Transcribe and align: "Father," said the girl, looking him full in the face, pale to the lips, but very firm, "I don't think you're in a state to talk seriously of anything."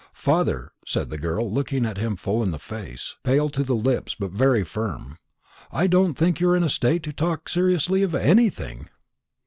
"Father," 0.13 0.71
said 0.83 1.11
the 1.11 1.17
girl, 1.19 1.53
looking 1.53 1.83
him 1.83 2.15
full 2.15 2.41
in 2.41 2.49
the 2.49 2.57
face, 2.57 3.17
pale 3.23 3.49
to 3.49 3.63
the 3.63 3.75
lips, 3.75 4.15
but 4.15 4.31
very 4.31 4.63
firm, 4.63 5.19
"I 5.71 5.85
don't 5.85 6.15
think 6.15 6.39
you're 6.39 6.55
in 6.55 6.63
a 6.63 6.69
state 6.69 7.03
to 7.03 7.13
talk 7.13 7.47
seriously 7.47 8.01
of 8.01 8.15
anything." 8.15 8.89